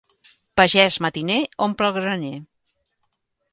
[0.59, 2.35] Pagès matiner omple el graner.